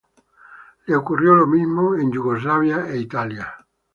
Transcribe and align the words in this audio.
Le 0.87 0.95
ocurrió 0.95 1.35
lo 1.35 1.45
mismo 1.45 1.93
en 1.93 2.11
Yugoslavia 2.11 2.87
e 2.89 2.97
Italia. 2.97 3.53